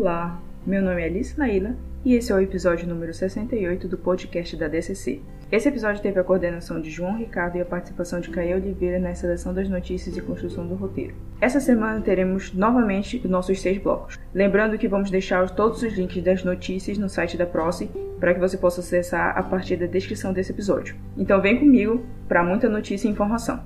Olá, 0.00 0.40
meu 0.64 0.80
nome 0.80 1.02
é 1.02 1.06
Alice 1.06 1.36
Naila 1.36 1.74
e 2.04 2.14
esse 2.14 2.30
é 2.30 2.34
o 2.36 2.38
episódio 2.38 2.86
número 2.86 3.12
68 3.12 3.88
do 3.88 3.98
podcast 3.98 4.56
da 4.56 4.68
DCC. 4.68 5.20
Esse 5.50 5.68
episódio 5.68 6.00
teve 6.00 6.20
a 6.20 6.22
coordenação 6.22 6.80
de 6.80 6.88
João 6.88 7.18
Ricardo 7.18 7.58
e 7.58 7.60
a 7.60 7.64
participação 7.64 8.20
de 8.20 8.30
Caio 8.30 8.58
Oliveira 8.58 9.00
na 9.00 9.12
seleção 9.12 9.52
das 9.52 9.68
notícias 9.68 10.16
e 10.16 10.22
construção 10.22 10.68
do 10.68 10.76
roteiro. 10.76 11.16
Essa 11.40 11.58
semana 11.58 12.00
teremos 12.00 12.52
novamente 12.52 13.16
os 13.16 13.28
nossos 13.28 13.60
seis 13.60 13.82
blocos. 13.82 14.20
Lembrando 14.32 14.78
que 14.78 14.86
vamos 14.86 15.10
deixar 15.10 15.50
todos 15.50 15.82
os 15.82 15.92
links 15.92 16.22
das 16.22 16.44
notícias 16.44 16.96
no 16.96 17.08
site 17.08 17.36
da 17.36 17.44
Proce 17.44 17.90
para 18.20 18.32
que 18.32 18.38
você 18.38 18.56
possa 18.56 18.80
acessar 18.80 19.36
a 19.36 19.42
partir 19.42 19.78
da 19.78 19.86
descrição 19.86 20.32
desse 20.32 20.52
episódio. 20.52 20.94
Então 21.16 21.42
vem 21.42 21.58
comigo 21.58 22.06
para 22.28 22.44
muita 22.44 22.68
notícia 22.68 23.08
e 23.08 23.10
informação. 23.10 23.64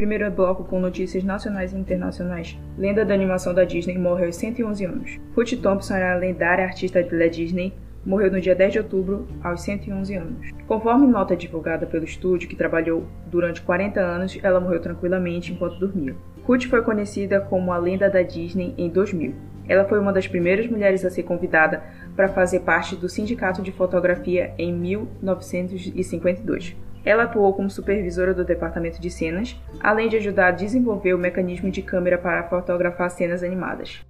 Primeiro 0.00 0.30
bloco 0.30 0.64
com 0.64 0.80
notícias 0.80 1.22
nacionais 1.22 1.74
e 1.74 1.76
internacionais. 1.76 2.58
Lenda 2.78 3.04
da 3.04 3.12
animação 3.12 3.52
da 3.52 3.64
Disney 3.64 3.98
morre 3.98 4.24
aos 4.24 4.36
111 4.36 4.84
anos. 4.86 5.20
Ruth 5.36 5.60
Thompson 5.60 5.94
era 5.94 6.14
a 6.14 6.16
lendária 6.16 6.64
artista 6.64 7.02
da 7.02 7.26
Disney, 7.26 7.74
morreu 8.02 8.32
no 8.32 8.40
dia 8.40 8.54
10 8.54 8.72
de 8.72 8.78
outubro, 8.78 9.28
aos 9.44 9.60
111 9.60 10.14
anos. 10.14 10.48
Conforme 10.66 11.06
nota 11.06 11.36
divulgada 11.36 11.86
pelo 11.86 12.06
estúdio, 12.06 12.48
que 12.48 12.56
trabalhou 12.56 13.06
durante 13.26 13.60
40 13.60 14.00
anos, 14.00 14.38
ela 14.42 14.58
morreu 14.58 14.80
tranquilamente 14.80 15.52
enquanto 15.52 15.78
dormia. 15.78 16.16
Ruth 16.44 16.64
foi 16.64 16.80
conhecida 16.80 17.38
como 17.38 17.70
a 17.70 17.76
lenda 17.76 18.08
da 18.08 18.22
Disney 18.22 18.74
em 18.78 18.88
2000. 18.88 19.34
Ela 19.68 19.84
foi 19.84 20.00
uma 20.00 20.14
das 20.14 20.26
primeiras 20.26 20.66
mulheres 20.66 21.04
a 21.04 21.10
ser 21.10 21.24
convidada 21.24 21.82
para 22.16 22.28
fazer 22.28 22.60
parte 22.60 22.96
do 22.96 23.06
Sindicato 23.06 23.60
de 23.60 23.70
Fotografia 23.70 24.54
em 24.56 24.72
1952. 24.72 26.74
Ela 27.04 27.24
atuou 27.24 27.52
como 27.54 27.70
supervisora 27.70 28.34
do 28.34 28.44
departamento 28.44 29.00
de 29.00 29.10
cenas, 29.10 29.58
além 29.80 30.08
de 30.08 30.16
ajudar 30.16 30.48
a 30.48 30.52
desenvolver 30.52 31.14
o 31.14 31.18
mecanismo 31.18 31.70
de 31.70 31.82
câmera 31.82 32.18
para 32.18 32.44
fotografar 32.44 33.10
cenas 33.10 33.42
animadas. 33.42 34.00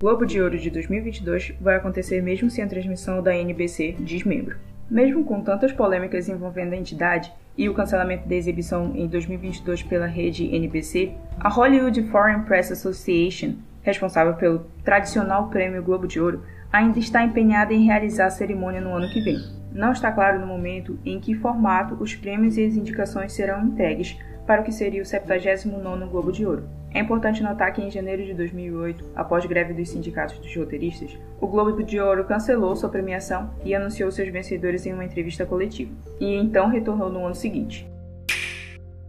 Globo 0.00 0.26
de 0.26 0.42
Ouro 0.42 0.58
de 0.58 0.70
2022 0.70 1.54
vai 1.60 1.76
acontecer 1.76 2.20
mesmo 2.20 2.50
sem 2.50 2.64
a 2.64 2.68
transmissão 2.68 3.22
da 3.22 3.34
NBC, 3.34 3.96
diz 4.00 4.24
membro. 4.24 4.56
Mesmo 4.90 5.24
com 5.24 5.40
tantas 5.40 5.72
polêmicas 5.72 6.28
envolvendo 6.28 6.72
a 6.72 6.76
entidade 6.76 7.32
e 7.56 7.68
o 7.68 7.74
cancelamento 7.74 8.28
da 8.28 8.34
exibição 8.34 8.92
em 8.94 9.06
2022 9.06 9.82
pela 9.84 10.06
rede 10.06 10.54
NBC, 10.54 11.12
a 11.38 11.48
Hollywood 11.48 12.02
Foreign 12.10 12.44
Press 12.44 12.72
Association, 12.72 13.54
responsável 13.82 14.34
pelo 14.34 14.66
tradicional 14.84 15.48
prêmio 15.48 15.82
Globo 15.82 16.06
de 16.06 16.20
Ouro, 16.20 16.42
ainda 16.74 16.98
está 16.98 17.22
empenhada 17.22 17.72
em 17.72 17.84
realizar 17.84 18.26
a 18.26 18.30
cerimônia 18.30 18.80
no 18.80 18.92
ano 18.92 19.08
que 19.08 19.20
vem. 19.20 19.38
Não 19.70 19.92
está 19.92 20.10
claro 20.10 20.40
no 20.40 20.46
momento 20.46 20.98
em 21.04 21.20
que 21.20 21.32
formato 21.32 21.94
os 22.00 22.16
prêmios 22.16 22.58
e 22.58 22.66
as 22.66 22.74
indicações 22.74 23.32
serão 23.32 23.64
entregues 23.64 24.18
para 24.44 24.60
o 24.60 24.64
que 24.64 24.72
seria 24.72 25.00
o 25.00 25.04
79º 25.04 26.08
Globo 26.08 26.32
de 26.32 26.44
Ouro. 26.44 26.68
É 26.92 26.98
importante 26.98 27.44
notar 27.44 27.72
que 27.72 27.80
em 27.80 27.92
janeiro 27.92 28.24
de 28.24 28.34
2008, 28.34 29.04
após 29.14 29.46
greve 29.46 29.72
dos 29.72 29.88
sindicatos 29.88 30.36
dos 30.38 30.56
roteiristas, 30.56 31.16
o 31.40 31.46
Globo 31.46 31.80
de 31.80 32.00
Ouro 32.00 32.24
cancelou 32.24 32.74
sua 32.74 32.88
premiação 32.88 33.50
e 33.64 33.72
anunciou 33.72 34.10
seus 34.10 34.28
vencedores 34.28 34.84
em 34.84 34.92
uma 34.92 35.04
entrevista 35.04 35.46
coletiva, 35.46 35.92
e 36.18 36.34
então 36.34 36.68
retornou 36.68 37.08
no 37.08 37.24
ano 37.24 37.36
seguinte. 37.36 37.88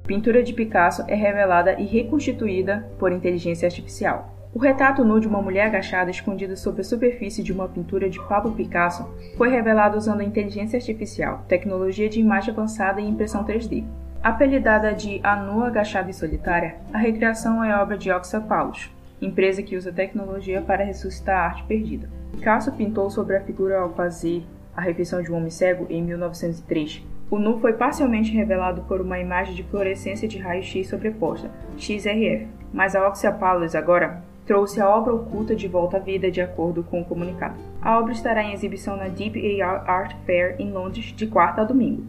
Pintura 0.05 0.43
de 0.43 0.53
Picasso 0.53 1.03
é 1.07 1.15
revelada 1.15 1.79
e 1.81 1.85
reconstituída 1.85 2.87
por 2.99 3.11
inteligência 3.11 3.65
artificial. 3.65 4.34
O 4.55 4.59
retrato 4.59 5.03
nu 5.03 5.19
de 5.19 5.27
uma 5.27 5.41
mulher 5.41 5.65
agachada 5.65 6.09
escondida 6.09 6.55
sob 6.55 6.79
a 6.79 6.83
superfície 6.83 7.43
de 7.43 7.51
uma 7.51 7.67
pintura 7.67 8.09
de 8.09 8.25
Pablo 8.25 8.53
Picasso 8.53 9.05
foi 9.35 9.49
revelado 9.49 9.97
usando 9.97 10.23
inteligência 10.23 10.77
artificial, 10.77 11.43
tecnologia 11.45 12.07
de 12.07 12.21
imagem 12.21 12.53
avançada 12.53 13.01
e 13.01 13.05
impressão 13.05 13.43
3D. 13.43 13.83
Apelidada 14.23 14.93
de 14.93 15.19
A 15.21 15.35
Nua 15.35 15.67
Agachada 15.67 16.09
e 16.09 16.13
Solitária, 16.13 16.77
a 16.93 16.97
recriação 16.97 17.61
é 17.61 17.75
obra 17.77 17.97
de 17.97 18.09
Oxa 18.09 18.39
Paulus, 18.39 18.89
empresa 19.21 19.61
que 19.61 19.75
usa 19.75 19.91
tecnologia 19.91 20.61
para 20.61 20.85
ressuscitar 20.85 21.37
a 21.37 21.45
arte 21.47 21.65
perdida. 21.65 22.09
Picasso 22.31 22.71
pintou 22.71 23.09
sobre 23.09 23.35
a 23.35 23.41
figura 23.41 23.81
ao 23.81 23.93
fazer 23.93 24.41
a 24.73 24.79
refeição 24.79 25.21
de 25.21 25.33
um 25.33 25.35
homem 25.35 25.49
cego 25.49 25.85
em 25.89 26.01
1903. 26.01 27.03
O 27.29 27.37
nu 27.37 27.59
foi 27.59 27.73
parcialmente 27.73 28.31
revelado 28.31 28.83
por 28.83 29.01
uma 29.01 29.19
imagem 29.19 29.53
de 29.53 29.63
fluorescência 29.63 30.29
de 30.29 30.37
raio-x 30.37 30.87
sobreposta, 30.87 31.51
XRF, 31.77 32.47
mas 32.71 32.95
a 32.95 33.05
Oxia 33.05 33.33
Paulus 33.33 33.75
agora 33.75 34.23
trouxe 34.45 34.79
a 34.79 34.89
obra 34.89 35.13
oculta 35.13 35.55
de 35.55 35.67
volta 35.67 35.97
à 35.97 35.99
vida 35.99 36.29
de 36.29 36.41
acordo 36.41 36.83
com 36.83 37.01
o 37.01 37.05
comunicado. 37.05 37.55
A 37.81 37.99
obra 37.99 38.13
estará 38.13 38.43
em 38.43 38.53
exibição 38.53 38.95
na 38.95 39.07
Deep 39.07 39.61
AR 39.61 39.89
Art 39.89 40.15
Fair 40.25 40.55
em 40.59 40.71
Londres 40.71 41.05
de 41.05 41.27
quarta 41.27 41.61
a 41.61 41.65
domingo. 41.65 42.03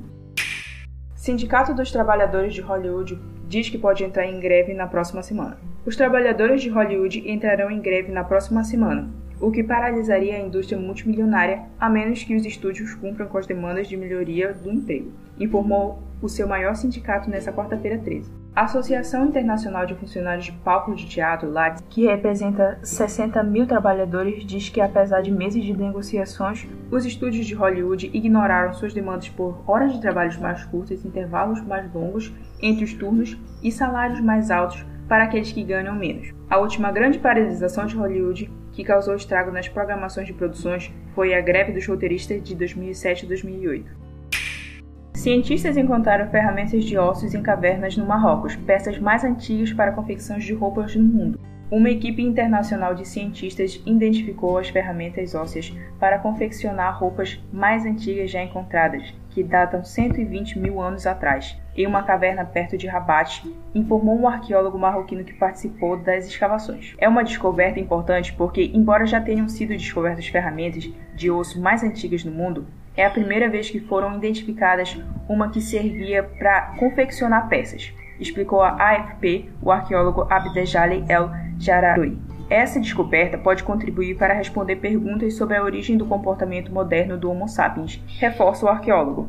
Sindicato 1.15 1.75
dos 1.75 1.91
Trabalhadores 1.91 2.55
de 2.55 2.61
Hollywood 2.61 3.19
diz 3.49 3.69
que 3.69 3.79
pode 3.79 4.05
entrar 4.05 4.27
em 4.27 4.39
greve 4.39 4.75
na 4.75 4.87
próxima 4.87 5.23
semana. 5.23 5.59
Os 5.85 5.97
trabalhadores 5.97 6.63
de 6.63 6.69
Hollywood 6.69 7.29
entrarão 7.31 7.71
em 7.71 7.81
greve 7.81 8.13
na 8.13 8.23
próxima 8.23 8.63
semana, 8.65 9.09
o 9.41 9.51
que 9.51 9.63
paralisaria 9.63 10.37
a 10.37 10.41
indústria 10.41 10.79
multimilionária 10.79 11.65
a 11.79 11.89
menos 11.89 12.23
que 12.23 12.35
os 12.35 12.45
estúdios 12.45 12.95
cumpram 12.95 13.27
com 13.27 13.39
as 13.39 13.47
demandas 13.47 13.89
de 13.89 13.97
melhoria 13.97 14.53
do 14.53 14.71
emprego, 14.71 15.13
informou 15.39 16.03
o 16.23 16.29
seu 16.29 16.49
maior 16.49 16.75
sindicato 16.75 17.29
nesta 17.31 17.53
quarta-feira 17.53 17.99
13. 17.99 18.46
A 18.57 18.63
Associação 18.63 19.27
Internacional 19.27 19.85
de 19.85 19.95
Funcionários 19.95 20.47
de 20.47 20.53
Palco 20.53 20.95
de 20.95 21.07
Teatro, 21.07 21.51
LATS, 21.51 21.85
que 21.91 22.07
representa 22.07 22.79
60 22.83 23.43
mil 23.43 23.67
trabalhadores, 23.67 24.47
diz 24.47 24.71
que 24.71 24.81
apesar 24.81 25.21
de 25.21 25.31
meses 25.31 25.63
de 25.63 25.77
negociações, 25.77 26.67
os 26.91 27.05
estúdios 27.05 27.45
de 27.45 27.53
Hollywood 27.53 28.11
ignoraram 28.15 28.73
suas 28.73 28.95
demandas 28.95 29.29
por 29.29 29.63
horas 29.67 29.93
de 29.93 30.01
trabalho 30.01 30.41
mais 30.41 30.65
curtas, 30.65 31.05
intervalos 31.05 31.61
mais 31.61 31.93
longos 31.93 32.33
entre 32.59 32.83
os 32.83 32.95
turnos 32.95 33.37
e 33.63 33.71
salários 33.71 34.23
mais 34.23 34.51
altos 34.51 34.87
para 35.07 35.25
aqueles 35.25 35.53
que 35.53 35.63
ganham 35.63 35.95
menos. 35.95 36.33
A 36.49 36.57
última 36.57 36.91
grande 36.91 37.19
paralisação 37.19 37.85
de 37.85 37.95
Hollywood 37.95 38.51
que 38.73 38.83
causou 38.83 39.17
estrago 39.17 39.51
nas 39.51 39.69
programações 39.69 40.27
de 40.27 40.33
produções 40.33 40.91
foi 41.15 41.35
a 41.35 41.43
greve 41.43 41.73
dos 41.73 41.87
roteiristas 41.87 42.43
de 42.43 42.55
2007 42.55 43.27
e 43.27 43.29
2008. 43.29 44.06
Cientistas 45.27 45.77
encontraram 45.77 46.31
ferramentas 46.31 46.85
de 46.85 46.97
ossos 46.97 47.35
em 47.35 47.43
cavernas 47.43 47.97
no 47.97 48.07
Marrocos, 48.07 48.55
peças 48.55 48.97
mais 48.97 49.25
antigas 49.25 49.73
para 49.73 49.91
confecções 49.91 50.45
de 50.45 50.55
roupas 50.55 50.95
no 50.95 51.03
mundo. 51.03 51.41
Uma 51.69 51.91
equipe 51.91 52.23
internacional 52.23 52.95
de 52.95 53.05
cientistas 53.05 53.83
identificou 53.85 54.57
as 54.57 54.69
ferramentas 54.69 55.35
ósseas 55.35 55.75
para 55.99 56.21
confeccionar 56.21 56.97
roupas 56.97 57.43
mais 57.53 57.85
antigas 57.85 58.31
já 58.31 58.41
encontradas, 58.41 59.13
que 59.31 59.43
datam 59.43 59.83
120 59.83 60.61
mil 60.61 60.81
anos 60.81 61.09
atrás, 61.09 61.61
em 61.77 61.89
uma 61.89 62.05
caverna 62.05 62.45
perto 62.45 62.79
de 62.79 62.87
Rabat, 62.87 63.53
informou 63.75 64.17
um 64.17 64.29
arqueólogo 64.29 64.79
marroquino 64.79 65.25
que 65.25 65.35
participou 65.35 65.97
das 65.97 66.29
escavações. 66.29 66.95
É 66.99 67.09
uma 67.09 67.25
descoberta 67.25 67.81
importante 67.81 68.33
porque, 68.33 68.71
embora 68.73 69.05
já 69.05 69.21
tenham 69.21 69.49
sido 69.49 69.71
descobertas 69.71 70.29
ferramentas 70.29 70.89
de 71.17 71.33
osso 71.33 71.61
mais 71.61 71.83
antigas 71.83 72.23
no 72.23 72.31
mundo, 72.31 72.65
é 72.97 73.05
a 73.05 73.11
primeira 73.11 73.49
vez 73.49 73.69
que 73.69 73.81
foram 73.81 74.17
identificadas 74.17 74.99
uma 75.29 75.51
que 75.51 75.61
servia 75.61 76.23
para 76.23 76.75
confeccionar 76.79 77.49
peças, 77.49 77.93
explicou 78.19 78.63
a 78.63 78.71
AFP 78.71 79.51
o 79.61 79.71
arqueólogo 79.71 80.27
Abdejali 80.31 81.05
El 81.09 81.31
Jaradoui. 81.59 82.19
Essa 82.49 82.79
descoberta 82.79 83.37
pode 83.37 83.65
contribuir 83.65 84.17
para 84.17 84.33
responder 84.33 84.77
perguntas 84.77 85.35
sobre 85.35 85.57
a 85.57 85.63
origem 85.63 85.97
do 85.97 86.07
comportamento 86.07 86.73
moderno 86.73 87.19
do 87.19 87.31
Homo 87.31 87.49
sapiens, 87.49 88.01
reforça 88.19 88.65
o 88.65 88.69
arqueólogo. 88.69 89.29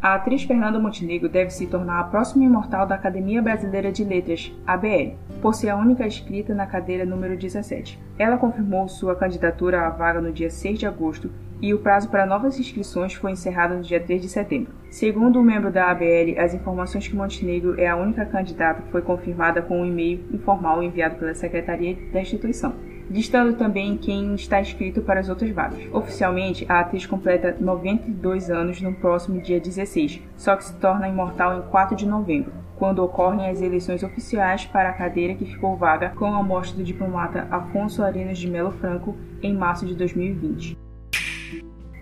A 0.00 0.14
atriz 0.14 0.42
Fernanda 0.42 0.78
Montenegro 0.78 1.28
deve 1.28 1.50
se 1.50 1.66
tornar 1.66 2.00
a 2.00 2.04
próxima 2.04 2.44
imortal 2.44 2.86
da 2.86 2.94
Academia 2.94 3.40
Brasileira 3.40 3.90
de 3.90 4.04
Letras, 4.04 4.52
ABL, 4.66 5.14
por 5.40 5.54
ser 5.54 5.70
a 5.70 5.76
única 5.76 6.06
inscrita 6.06 6.54
na 6.54 6.66
cadeira 6.66 7.06
número 7.06 7.36
17. 7.36 7.98
Ela 8.18 8.36
confirmou 8.36 8.86
sua 8.88 9.16
candidatura 9.16 9.86
à 9.86 9.90
vaga 9.90 10.20
no 10.20 10.32
dia 10.32 10.50
6 10.50 10.78
de 10.78 10.86
agosto 10.86 11.30
e 11.62 11.72
o 11.72 11.78
prazo 11.78 12.10
para 12.10 12.26
novas 12.26 12.60
inscrições 12.60 13.14
foi 13.14 13.32
encerrado 13.32 13.74
no 13.74 13.82
dia 13.82 13.98
3 13.98 14.20
de 14.20 14.28
setembro. 14.28 14.74
Segundo 14.90 15.40
um 15.40 15.42
membro 15.42 15.72
da 15.72 15.90
ABL, 15.90 16.38
as 16.38 16.52
informações 16.52 17.08
que 17.08 17.16
Montenegro 17.16 17.80
é 17.80 17.88
a 17.88 17.96
única 17.96 18.26
candidata 18.26 18.82
foi 18.92 19.00
confirmada 19.00 19.62
com 19.62 19.80
um 19.80 19.86
e-mail 19.86 20.22
informal 20.30 20.82
enviado 20.82 21.16
pela 21.16 21.34
secretaria 21.34 21.96
da 22.12 22.20
instituição 22.20 22.74
listando 23.10 23.54
também 23.54 23.96
quem 23.96 24.34
está 24.34 24.60
inscrito 24.60 25.00
para 25.02 25.20
as 25.20 25.28
outras 25.28 25.50
vagas. 25.50 25.78
Oficialmente, 25.92 26.66
a 26.68 26.80
atriz 26.80 27.06
completa 27.06 27.56
92 27.58 28.50
anos 28.50 28.80
no 28.80 28.92
próximo 28.94 29.40
dia 29.40 29.60
16, 29.60 30.20
só 30.36 30.56
que 30.56 30.64
se 30.64 30.74
torna 30.74 31.08
imortal 31.08 31.58
em 31.58 31.62
4 31.62 31.96
de 31.96 32.06
novembro, 32.06 32.52
quando 32.76 33.04
ocorrem 33.04 33.48
as 33.48 33.60
eleições 33.60 34.02
oficiais 34.02 34.64
para 34.64 34.90
a 34.90 34.94
cadeira 34.94 35.34
que 35.34 35.44
ficou 35.44 35.76
vaga 35.76 36.10
com 36.10 36.26
a 36.26 36.42
morte 36.42 36.74
do 36.74 36.82
diplomata 36.82 37.46
Afonso 37.50 38.02
Arinos 38.02 38.38
de 38.38 38.48
Melo 38.48 38.72
Franco 38.72 39.16
em 39.42 39.54
março 39.54 39.86
de 39.86 39.94
2020. 39.94 40.76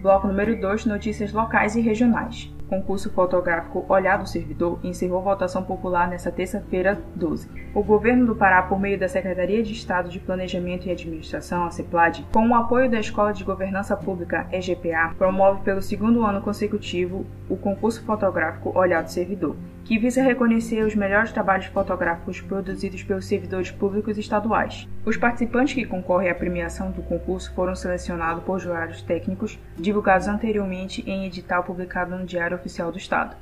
Bloco 0.01 0.27
número 0.27 0.61
2 0.61 0.87
Notícias 0.87 1.33
locais 1.33 1.77
e 1.77 1.81
regionais 1.81 2.54
concurso 2.69 3.11
fotográfico 3.11 3.85
Olhar 3.89 4.19
do 4.19 4.29
Servidor 4.29 4.79
encerrou 4.83 5.23
votação 5.23 5.63
popular 5.63 6.09
nesta 6.09 6.31
terça-feira 6.31 7.01
12. 7.15 7.49
O 7.75 7.83
governo 7.83 8.27
do 8.27 8.37
Pará, 8.37 8.63
por 8.63 8.79
meio 8.79 8.99
da 8.99 9.09
Secretaria 9.09 9.63
de 9.63 9.73
Estado 9.73 10.09
de 10.09 10.19
Planejamento 10.21 10.87
e 10.87 10.91
Administração, 10.91 11.65
a 11.65 11.71
CEPLAD, 11.71 12.27
com 12.33 12.49
o 12.49 12.55
apoio 12.55 12.91
da 12.91 13.01
Escola 13.01 13.33
de 13.33 13.45
Governança 13.45 13.97
Pública 13.97 14.47
EGPA, 14.53 15.15
promove 15.19 15.63
pelo 15.63 15.83
segundo 15.83 16.25
ano 16.25 16.41
consecutivo 16.41 17.25
o 17.49 17.57
concurso 17.57 18.05
fotográfico 18.05 18.77
Olhar 18.79 19.03
do 19.03 19.11
Servidor, 19.11 19.57
que 19.85 19.99
visa 19.99 20.23
reconhecer 20.23 20.83
os 20.83 20.95
melhores 20.95 21.31
trabalhos 21.31 21.67
fotográficos 21.67 22.41
produzidos 22.41 23.03
pelos 23.03 23.27
servidores 23.27 23.71
públicos 23.71 24.17
estaduais. 24.17 24.89
Os 25.05 25.17
participantes 25.17 25.75
que 25.75 25.85
concorrem 25.85 26.31
à 26.31 26.35
premiação 26.35 26.91
do 26.91 27.03
concurso 27.03 27.53
foram 27.55 27.77
selecionados 27.77 28.43
por 28.45 28.59
jurados 28.59 29.03
técnicos 29.03 29.59
divulgados 29.77 30.27
anteriormente 30.27 31.05
em 31.09 31.27
edital 31.27 31.63
publicado 31.63 32.17
no 32.17 32.25
Diário 32.25 32.57
Oficial 32.57 32.91
do 32.91 32.99
Estado. 32.99 33.37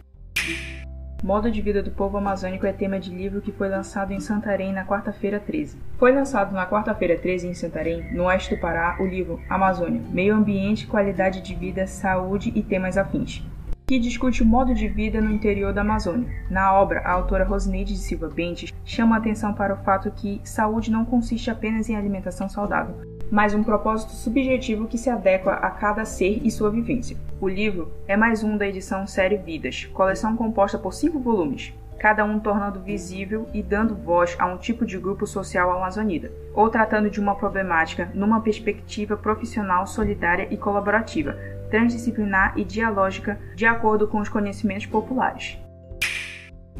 Modo 1.23 1.49
de 1.49 1.62
vida 1.62 1.81
do 1.81 1.93
povo 1.93 2.17
amazônico 2.17 2.67
é 2.67 2.73
tema 2.73 2.99
de 2.99 3.15
livro 3.15 3.41
que 3.41 3.53
foi 3.53 3.69
lançado 3.69 4.12
em 4.12 4.19
Santarém 4.19 4.73
na 4.73 4.85
quarta-feira 4.85 5.38
13. 5.38 5.79
Foi 5.97 6.11
lançado 6.11 6.53
na 6.53 6.67
quarta-feira 6.67 7.17
13 7.17 7.47
em 7.47 7.55
Santarém, 7.55 8.12
no 8.12 8.25
oeste 8.25 8.56
do 8.56 8.61
Pará, 8.61 8.97
o 8.99 9.06
livro 9.06 9.41
Amazônia: 9.49 10.03
Meio 10.11 10.35
Ambiente, 10.35 10.88
Qualidade 10.88 11.41
de 11.41 11.55
Vida, 11.55 11.87
Saúde 11.87 12.53
e 12.56 12.61
Temas 12.61 12.99
Afins 12.99 13.45
que 13.87 13.99
discute 13.99 14.43
o 14.43 14.46
modo 14.46 14.75
de 14.75 14.88
vida 14.88 15.20
no 15.20 15.31
interior 15.31 15.73
da 15.73 15.82
Amazônia. 15.82 16.29
Na 16.50 16.73
obra, 16.73 17.00
a 17.00 17.12
autora 17.12 17.44
Rosineide 17.44 17.93
de 17.93 17.99
Silva 17.99 18.29
Bentes 18.29 18.73
chama 18.84 19.17
a 19.17 19.19
atenção 19.19 19.52
para 19.52 19.75
o 19.75 19.84
fato 19.84 20.11
que 20.11 20.40
saúde 20.44 20.90
não 20.90 21.05
consiste 21.05 21.50
apenas 21.50 21.88
em 21.88 21.96
alimentação 21.96 22.49
saudável, 22.49 22.94
mas 23.31 23.55
um 23.55 23.62
propósito 23.62 24.12
subjetivo 24.12 24.87
que 24.87 24.99
se 24.99 25.11
adequa 25.11 25.52
a 25.55 25.70
cada 25.70 26.05
ser 26.05 26.40
e 26.43 26.50
sua 26.50 26.70
vivência. 26.70 27.17
O 27.40 27.49
livro 27.49 27.93
é 28.06 28.17
mais 28.17 28.43
um 28.43 28.56
da 28.56 28.67
edição 28.67 29.06
Série 29.06 29.37
Vidas, 29.37 29.87
coleção 29.93 30.37
composta 30.37 30.78
por 30.78 30.94
cinco 30.94 31.19
volumes, 31.19 31.75
cada 31.99 32.25
um 32.25 32.40
tornando 32.40 32.81
visível 32.81 33.46
e 33.55 33.62
dando 33.62 33.94
voz 33.94 34.35
a 34.37 34.46
um 34.46 34.56
tipo 34.56 34.85
de 34.85 34.99
grupo 34.99 35.25
social 35.25 35.70
amazonida, 35.70 36.32
ou 36.52 36.69
tratando 36.69 37.08
de 37.08 37.20
uma 37.20 37.37
problemática 37.37 38.11
numa 38.12 38.40
perspectiva 38.40 39.17
profissional, 39.17 39.87
solidária 39.87 40.49
e 40.50 40.56
colaborativa, 40.56 41.37
transdisciplinar 41.73 42.53
e 42.55 42.65
dialógica 42.65 43.41
de 43.57 43.65
acordo 43.65 44.07
com 44.07 44.21
os 44.21 44.29
conhecimentos 44.29 44.85
populares. 44.85 45.59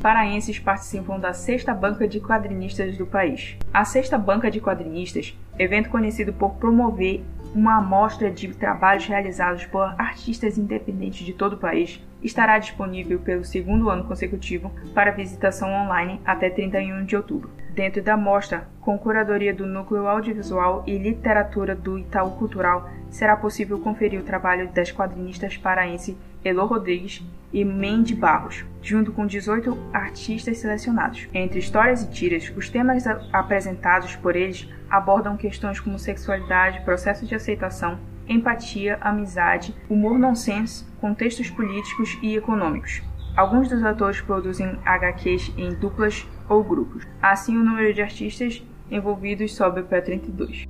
Paraenses 0.03 0.59
participam 0.59 1.19
da 1.19 1.33
Sexta 1.33 1.73
Banca 1.73 2.07
de 2.07 2.21
Quadrinistas 2.21 2.99
do 2.99 3.07
país. 3.07 3.57
A 3.73 3.87
Sexta 3.87 4.19
Banca 4.19 4.51
de 4.51 4.61
Quadrinistas, 4.61 5.35
evento 5.59 5.89
conhecido 5.89 6.35
por 6.35 6.57
promover 6.57 7.25
uma 7.55 7.79
amostra 7.79 8.31
de 8.31 8.49
trabalhos 8.49 9.07
realizados 9.07 9.65
por 9.65 9.83
artistas 9.99 10.59
independentes 10.59 11.25
de 11.25 11.33
todo 11.33 11.55
o 11.55 11.59
país, 11.59 11.99
estará 12.23 12.59
disponível 12.59 13.19
pelo 13.19 13.45
segundo 13.45 13.89
ano 13.89 14.05
consecutivo 14.05 14.71
para 14.95 15.11
visitação 15.11 15.71
online 15.71 16.21
até 16.23 16.51
31 16.51 17.07
de 17.07 17.17
outubro. 17.17 17.51
Dentro 17.75 18.03
da 18.03 18.19
mostra, 18.19 18.69
com 18.83 18.99
curadoria 18.99 19.55
do 19.55 19.65
Núcleo 19.65 20.07
Audiovisual 20.07 20.85
e 20.87 20.99
Literatura 20.99 21.75
do 21.75 21.99
Itaú 21.99 22.33
Cultural, 22.33 22.91
será 23.09 23.35
possível 23.35 23.79
conferir 23.79 24.21
o 24.21 24.25
trabalho 24.25 24.69
das 24.69 24.93
quadrinistas 24.93 25.57
paraense 25.57 26.17
Elo 26.45 26.67
Rodrigues 26.67 27.25
e 27.51 27.65
Mendy 27.65 28.15
Barros, 28.15 28.63
junto 28.83 29.11
com 29.11 29.27
18 29.27 29.75
artistas 29.91 30.59
selecionados. 30.59 31.27
Entre 31.33 31.59
histórias 31.59 32.03
e 32.03 32.11
tiras, 32.11 32.53
os 32.55 32.69
temas 32.69 33.07
apresentados 33.33 34.17
por 34.17 34.37
eles 34.37 34.69
abordam 34.91 35.39
questões 35.39 35.81
como 35.81 35.99
sexualidade, 35.99 36.85
processo 36.85 37.25
de 37.25 37.35
aceitação, 37.35 37.99
empatia, 38.29 38.99
amizade, 39.01 39.75
humor 39.89 40.19
nonsense, 40.19 40.85
contextos 41.01 41.49
políticos 41.49 42.19
e 42.21 42.37
econômicos. 42.37 43.01
Alguns 43.35 43.71
dos 43.71 43.83
atores 43.83 44.21
produzem 44.21 44.79
HQs 44.85 45.55
em 45.57 45.73
duplas 45.75 46.27
ou 46.49 46.63
grupos. 46.63 47.07
Assim, 47.21 47.57
o 47.57 47.65
número 47.65 47.93
de 47.93 48.03
artistas 48.03 48.63
envolvidos 48.91 49.55
sobe 49.55 49.83
para 49.83 50.03
32. 50.03 50.67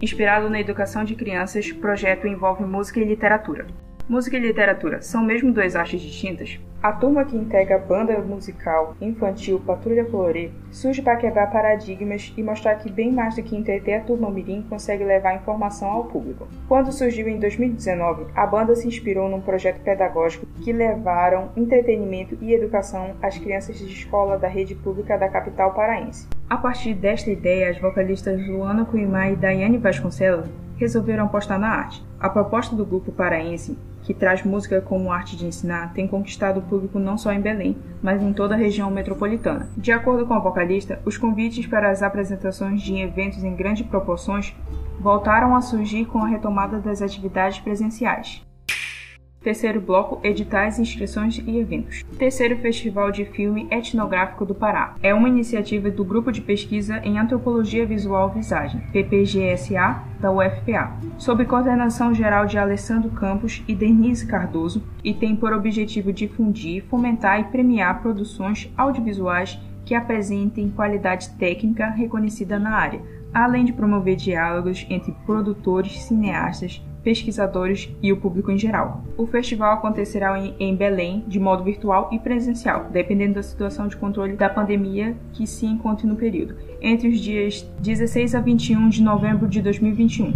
Inspirado 0.00 0.50
na 0.50 0.60
educação 0.60 1.04
de 1.04 1.14
crianças, 1.14 1.70
o 1.70 1.76
projeto 1.76 2.26
envolve 2.26 2.64
música 2.64 2.98
e 2.98 3.04
literatura. 3.04 3.66
Música 4.08 4.36
e 4.36 4.40
literatura 4.40 5.00
são 5.00 5.22
mesmo 5.22 5.52
duas 5.52 5.76
artes 5.76 6.00
distintas? 6.00 6.58
A 6.82 6.90
turma 6.90 7.24
que 7.24 7.36
integra 7.36 7.76
a 7.76 7.78
banda 7.78 8.18
musical 8.18 8.96
infantil 9.00 9.60
Patrulha 9.64 10.04
Colorê 10.04 10.50
surge 10.72 11.00
para 11.00 11.16
quebrar 11.16 11.46
paradigmas 11.52 12.34
e 12.36 12.42
mostrar 12.42 12.74
que 12.74 12.90
bem 12.90 13.12
mais 13.12 13.36
do 13.36 13.42
que 13.44 13.56
entreter 13.56 13.94
a 13.94 14.00
turma 14.00 14.28
mirim 14.28 14.66
consegue 14.68 15.04
levar 15.04 15.36
informação 15.36 15.88
ao 15.88 16.06
público. 16.06 16.48
Quando 16.66 16.90
surgiu 16.90 17.28
em 17.28 17.38
2019, 17.38 18.26
a 18.34 18.44
banda 18.44 18.74
se 18.74 18.88
inspirou 18.88 19.28
num 19.28 19.40
projeto 19.40 19.80
pedagógico 19.82 20.44
que 20.62 20.72
levaram 20.72 21.50
entretenimento 21.56 22.36
e 22.40 22.52
educação 22.52 23.14
às 23.22 23.38
crianças 23.38 23.78
de 23.78 23.86
escola 23.86 24.38
da 24.38 24.48
rede 24.48 24.74
pública 24.74 25.18
da 25.18 25.28
capital 25.28 25.72
paraense. 25.74 26.28
A 26.48 26.56
partir 26.56 26.94
desta 26.94 27.30
ideia, 27.30 27.70
as 27.70 27.78
vocalistas 27.78 28.46
Luana 28.46 28.84
Cuimá 28.84 29.30
e 29.30 29.36
Daiane 29.36 29.78
Vasconcelos 29.78 30.48
resolveram 30.76 31.26
apostar 31.26 31.58
na 31.58 31.68
arte. 31.68 32.04
A 32.18 32.28
proposta 32.28 32.74
do 32.76 32.84
grupo 32.84 33.12
paraense 33.12 33.76
que 34.02 34.12
traz 34.12 34.42
música 34.42 34.80
como 34.80 35.12
arte 35.12 35.36
de 35.36 35.46
ensinar, 35.46 35.92
tem 35.92 36.06
conquistado 36.06 36.58
o 36.58 36.62
público 36.62 36.98
não 36.98 37.16
só 37.16 37.32
em 37.32 37.40
Belém, 37.40 37.76
mas 38.02 38.20
em 38.20 38.32
toda 38.32 38.54
a 38.54 38.58
região 38.58 38.90
metropolitana. 38.90 39.68
De 39.76 39.92
acordo 39.92 40.26
com 40.26 40.34
a 40.34 40.38
vocalista, 40.38 41.00
os 41.04 41.16
convites 41.16 41.66
para 41.66 41.90
as 41.90 42.02
apresentações 42.02 42.82
de 42.82 42.96
eventos 43.00 43.44
em 43.44 43.54
grandes 43.54 43.86
proporções 43.86 44.54
voltaram 45.00 45.54
a 45.54 45.60
surgir 45.60 46.06
com 46.06 46.18
a 46.18 46.28
retomada 46.28 46.78
das 46.78 47.00
atividades 47.00 47.60
presenciais. 47.60 48.44
Terceiro 49.42 49.80
bloco, 49.80 50.20
editais, 50.22 50.78
inscrições 50.78 51.42
e 51.44 51.58
eventos. 51.58 52.04
Terceiro 52.16 52.56
Festival 52.58 53.10
de 53.10 53.24
Filme 53.24 53.66
Etnográfico 53.72 54.46
do 54.46 54.54
Pará. 54.54 54.94
É 55.02 55.12
uma 55.12 55.28
iniciativa 55.28 55.90
do 55.90 56.04
Grupo 56.04 56.30
de 56.30 56.40
Pesquisa 56.40 57.00
em 57.04 57.18
Antropologia 57.18 57.84
Visual 57.84 58.30
Visagem, 58.30 58.80
PPGSA, 58.92 60.00
da 60.20 60.30
UFPA, 60.30 60.92
sob 61.18 61.44
coordenação 61.44 62.14
geral 62.14 62.46
de 62.46 62.56
Alessandro 62.56 63.10
Campos 63.10 63.64
e 63.66 63.74
Denise 63.74 64.26
Cardoso, 64.26 64.80
e 65.02 65.12
tem 65.12 65.34
por 65.34 65.52
objetivo 65.52 66.12
difundir, 66.12 66.84
fomentar 66.84 67.40
e 67.40 67.44
premiar 67.44 68.00
produções 68.00 68.72
audiovisuais 68.76 69.58
que 69.84 69.96
apresentem 69.96 70.70
qualidade 70.70 71.30
técnica 71.30 71.88
reconhecida 71.88 72.60
na 72.60 72.76
área, 72.76 73.02
além 73.34 73.64
de 73.64 73.72
promover 73.72 74.14
diálogos 74.14 74.86
entre 74.88 75.10
produtores, 75.26 76.04
cineastas, 76.04 76.80
pesquisadores 77.02 77.90
e 78.02 78.12
o 78.12 78.16
público 78.16 78.50
em 78.50 78.58
geral. 78.58 79.04
O 79.16 79.26
festival 79.26 79.74
acontecerá 79.74 80.38
em, 80.38 80.76
Belém 80.76 81.24
de 81.26 81.38
modo 81.38 81.64
virtual 81.64 82.08
e 82.12 82.18
presencial, 82.18 82.88
dependendo 82.90 83.34
da 83.34 83.42
situação 83.42 83.88
de 83.88 83.96
controle 83.96 84.34
da 84.34 84.48
pandemia 84.48 85.16
que 85.32 85.46
se 85.46 85.66
encontre 85.66 86.06
no 86.06 86.16
período, 86.16 86.56
entre 86.80 87.08
os 87.08 87.18
dias 87.18 87.62
16 87.80 88.34
a 88.34 88.40
21 88.40 88.88
de 88.88 89.02
novembro 89.02 89.48
de 89.48 89.60
2021. 89.60 90.32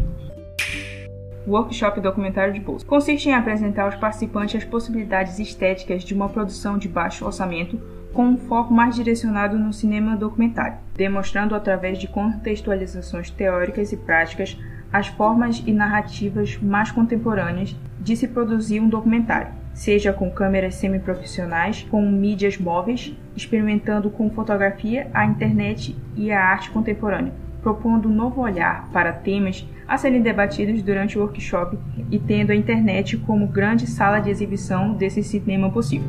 Workshop 1.47 2.01
Documentário 2.01 2.53
de 2.53 2.61
Bolsa 2.61 2.85
consiste 2.85 3.29
em 3.29 3.35
apresentar 3.35 3.85
aos 3.85 3.95
participantes 3.95 4.57
as 4.57 4.65
possibilidades 4.65 5.39
estéticas 5.39 6.03
de 6.03 6.13
uma 6.13 6.29
produção 6.29 6.77
de 6.77 6.89
baixo 6.89 7.25
orçamento 7.25 7.81
com 8.13 8.25
um 8.29 8.37
foco 8.37 8.73
mais 8.73 8.97
direcionado 8.97 9.59
no 9.59 9.73
cinema 9.73 10.17
documentário, 10.17 10.79
demonstrando 10.95 11.55
através 11.55 11.99
de 11.99 12.09
contextualizações 12.09 13.31
teóricas 13.31 13.93
e 13.93 13.97
práticas 13.97 14.57
as 14.93 15.09
formas 15.09 15.63
e 15.67 15.73
narrativas 15.73 16.59
mais 16.61 16.91
contemporâneas 16.91 17.77
de 18.01 18.17
se 18.17 18.29
produzir 18.29 18.81
um 18.81 18.89
documentário, 18.89 19.53
seja 19.75 20.13
com 20.13 20.31
câmeras 20.31 20.77
semiprofissionais, 20.77 21.87
com 21.91 22.01
mídias 22.09 22.57
móveis, 22.57 23.15
experimentando 23.37 24.11
com 24.11 24.31
fotografia, 24.31 25.09
a 25.13 25.25
internet 25.25 25.97
e 26.17 26.33
a 26.33 26.43
arte 26.43 26.71
contemporânea, 26.71 27.33
propondo 27.63 28.09
um 28.09 28.15
novo 28.15 28.41
olhar 28.41 28.89
para 28.93 29.13
temas 29.13 29.67
a 29.87 29.97
serem 29.97 30.23
debatidos 30.23 30.83
durante 30.83 31.19
o 31.19 31.23
workshop 31.23 31.79
e 32.11 32.19
tendo 32.19 32.53
a 32.53 32.57
internet 32.57 33.17
como 33.17 33.47
grande 33.47 33.87
sala 33.87 34.21
de 34.21 34.31
exibição 34.31 34.95
desse 34.95 35.23
cinema 35.23 35.71
possível. 35.71 36.09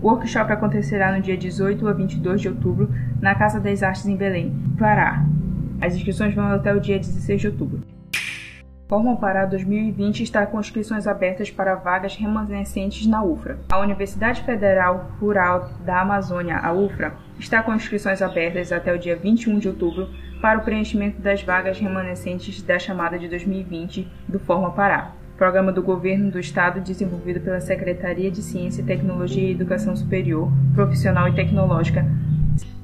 O 0.00 0.08
workshop 0.08 0.52
acontecerá 0.52 1.14
no 1.14 1.22
dia 1.22 1.36
18 1.36 1.86
a 1.86 1.92
22 1.92 2.40
de 2.40 2.48
outubro 2.48 2.90
na 3.20 3.34
Casa 3.34 3.60
das 3.60 3.82
Artes 3.82 4.06
em 4.06 4.16
Belém, 4.16 4.52
Pará. 4.78 5.24
As 5.80 5.94
inscrições 5.94 6.34
vão 6.34 6.46
até 6.46 6.74
o 6.74 6.80
dia 6.80 6.98
16 6.98 7.40
de 7.40 7.46
outubro. 7.48 7.91
Forma 8.92 9.16
Pará 9.16 9.46
2020 9.46 10.22
está 10.22 10.44
com 10.44 10.60
inscrições 10.60 11.06
abertas 11.06 11.50
para 11.50 11.76
vagas 11.76 12.14
remanescentes 12.14 13.06
na 13.06 13.24
UFRA. 13.24 13.58
A 13.72 13.78
Universidade 13.78 14.42
Federal 14.42 15.12
Rural 15.18 15.70
da 15.82 16.02
Amazônia, 16.02 16.58
a 16.58 16.74
UFRA, 16.74 17.14
está 17.38 17.62
com 17.62 17.74
inscrições 17.74 18.20
abertas 18.20 18.70
até 18.70 18.92
o 18.92 18.98
dia 18.98 19.16
21 19.16 19.60
de 19.60 19.68
outubro 19.68 20.10
para 20.42 20.58
o 20.58 20.62
preenchimento 20.62 21.22
das 21.22 21.42
vagas 21.42 21.80
remanescentes 21.80 22.60
da 22.60 22.78
chamada 22.78 23.18
de 23.18 23.28
2020 23.28 24.06
do 24.28 24.38
Forma 24.38 24.70
Pará, 24.72 25.12
programa 25.38 25.72
do 25.72 25.82
governo 25.82 26.30
do 26.30 26.38
estado 26.38 26.78
desenvolvido 26.78 27.40
pela 27.40 27.62
Secretaria 27.62 28.30
de 28.30 28.42
Ciência, 28.42 28.84
Tecnologia 28.84 29.48
e 29.48 29.52
Educação 29.52 29.96
Superior, 29.96 30.52
Profissional 30.74 31.26
e 31.28 31.34
Tecnológica 31.34 32.04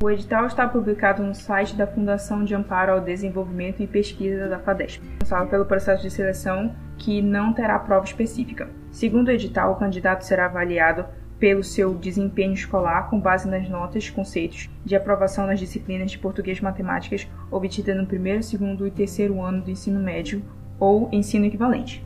o 0.01 0.09
edital 0.09 0.47
está 0.47 0.67
publicado 0.69 1.25
no 1.25 1.35
site 1.35 1.75
da 1.75 1.87
Fundação 1.87 2.45
de 2.45 2.55
Amparo 2.55 2.93
ao 2.93 3.01
Desenvolvimento 3.01 3.83
e 3.83 3.87
Pesquisa 3.87 4.49
da 4.49 4.59
FADESP, 4.59 5.03
responsável 5.05 5.49
pelo 5.49 5.65
processo 5.67 6.03
de 6.03 6.11
seleção 6.11 6.75
que 6.97 7.21
não 7.21 7.53
terá 7.53 7.79
prova 7.81 8.05
específica. 8.05 8.71
Segundo 8.93 9.29
o 9.29 9.33
edital, 9.33 9.73
o 9.73 9.77
candidato 9.77 10.25
será 10.25 10.47
avaliado 10.47 11.05
pelo 11.39 11.65
seu 11.65 11.95
desempenho 11.95 12.53
escolar 12.53 13.11
com 13.11 13.21
base 13.21 13.49
nas 13.49 13.69
notas 13.69 14.09
conceitos 14.09 14.69
de 14.85 14.95
aprovação 14.95 15.47
nas 15.47 15.59
disciplinas 15.59 16.11
de 16.11 16.19
português 16.19 16.59
e 16.59 16.65
matemáticas 16.65 17.29
obtidas 17.51 17.97
no 17.97 18.07
primeiro, 18.07 18.43
segundo 18.43 18.87
e 18.87 18.91
terceiro 18.91 19.41
ano 19.41 19.63
do 19.63 19.71
ensino 19.71 20.01
médio 20.01 20.43
ou 20.79 21.09
ensino 21.13 21.47
equivalente. 21.47 22.05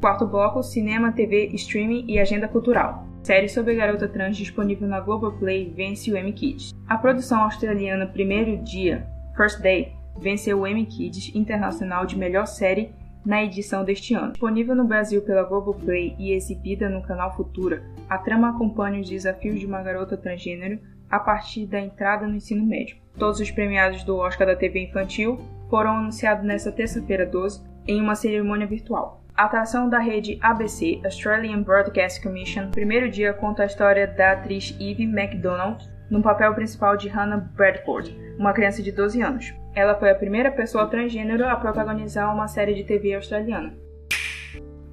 Quarto 0.00 0.26
bloco: 0.26 0.62
Cinema, 0.62 1.12
TV, 1.12 1.50
Streaming 1.54 2.04
e 2.08 2.18
Agenda 2.18 2.48
Cultural. 2.48 3.06
Série 3.26 3.48
sobre 3.48 3.72
a 3.72 3.74
garota 3.74 4.06
trans 4.06 4.36
disponível 4.36 4.86
na 4.86 5.00
Globoplay 5.00 5.72
vence 5.74 6.12
o 6.12 6.16
Emmy 6.16 6.32
Kids. 6.32 6.72
A 6.86 6.96
produção 6.96 7.42
australiana 7.42 8.06
Primeiro 8.06 8.56
Dia, 8.58 9.04
First 9.36 9.60
Day, 9.60 9.92
venceu 10.16 10.60
o 10.60 10.64
Emmy 10.64 10.86
Kids 10.86 11.34
Internacional 11.34 12.06
de 12.06 12.16
Melhor 12.16 12.46
Série 12.46 12.92
na 13.24 13.42
edição 13.42 13.84
deste 13.84 14.14
ano. 14.14 14.30
Disponível 14.30 14.76
no 14.76 14.84
Brasil 14.84 15.22
pela 15.22 15.42
Globoplay 15.42 16.14
e 16.20 16.30
exibida 16.34 16.88
no 16.88 17.02
canal 17.02 17.34
Futura, 17.34 17.82
a 18.08 18.16
trama 18.16 18.50
acompanha 18.50 19.00
os 19.00 19.08
desafios 19.08 19.58
de 19.58 19.66
uma 19.66 19.82
garota 19.82 20.16
transgênero 20.16 20.78
a 21.10 21.18
partir 21.18 21.66
da 21.66 21.80
entrada 21.80 22.28
no 22.28 22.36
ensino 22.36 22.64
médio. 22.64 22.96
Todos 23.18 23.40
os 23.40 23.50
premiados 23.50 24.04
do 24.04 24.18
Oscar 24.18 24.46
da 24.46 24.54
TV 24.54 24.84
infantil 24.84 25.40
foram 25.68 25.96
anunciados 25.96 26.44
nesta 26.44 26.70
terça-feira 26.70 27.26
12 27.26 27.60
em 27.88 28.00
uma 28.00 28.14
cerimônia 28.14 28.68
virtual. 28.68 29.25
A 29.36 29.44
atração 29.44 29.86
da 29.90 29.98
rede 29.98 30.38
ABC, 30.40 30.98
Australian 31.04 31.60
Broadcast 31.60 32.22
Commission, 32.22 32.70
primeiro 32.70 33.10
dia 33.10 33.34
conta 33.34 33.64
a 33.64 33.66
história 33.66 34.06
da 34.06 34.32
atriz 34.32 34.74
Eve 34.80 35.06
MacDonald 35.06 35.86
no 36.10 36.22
papel 36.22 36.54
principal 36.54 36.96
de 36.96 37.10
Hannah 37.10 37.46
Bradford, 37.54 38.16
uma 38.38 38.54
criança 38.54 38.82
de 38.82 38.90
12 38.90 39.20
anos. 39.20 39.54
Ela 39.74 39.94
foi 39.94 40.08
a 40.08 40.14
primeira 40.14 40.50
pessoa 40.50 40.88
transgênero 40.88 41.46
a 41.46 41.54
protagonizar 41.54 42.32
uma 42.34 42.48
série 42.48 42.72
de 42.72 42.84
TV 42.84 43.14
australiana 43.14 43.74